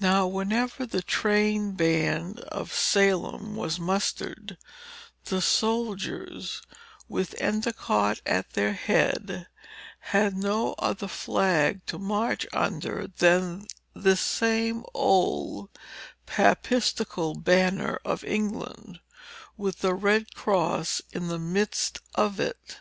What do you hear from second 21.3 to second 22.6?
midst of